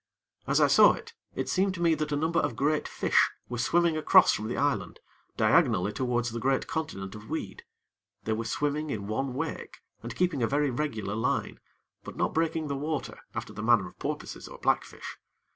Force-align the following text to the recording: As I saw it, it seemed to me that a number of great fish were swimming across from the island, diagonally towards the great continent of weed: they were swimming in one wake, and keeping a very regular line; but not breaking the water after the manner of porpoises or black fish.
As 0.47 0.59
I 0.59 0.65
saw 0.65 0.93
it, 0.93 1.13
it 1.35 1.47
seemed 1.47 1.75
to 1.75 1.79
me 1.79 1.93
that 1.93 2.11
a 2.11 2.15
number 2.15 2.39
of 2.39 2.55
great 2.55 2.87
fish 2.87 3.29
were 3.49 3.59
swimming 3.59 3.95
across 3.95 4.33
from 4.33 4.47
the 4.47 4.57
island, 4.57 4.99
diagonally 5.37 5.93
towards 5.93 6.31
the 6.31 6.39
great 6.39 6.65
continent 6.65 7.13
of 7.13 7.29
weed: 7.29 7.61
they 8.23 8.33
were 8.33 8.45
swimming 8.45 8.89
in 8.89 9.05
one 9.05 9.35
wake, 9.35 9.77
and 10.01 10.15
keeping 10.15 10.41
a 10.41 10.47
very 10.47 10.71
regular 10.71 11.13
line; 11.13 11.59
but 12.03 12.15
not 12.17 12.33
breaking 12.33 12.67
the 12.67 12.75
water 12.75 13.19
after 13.35 13.53
the 13.53 13.61
manner 13.61 13.85
of 13.87 13.99
porpoises 13.99 14.47
or 14.47 14.57
black 14.57 14.85
fish. 14.85 15.19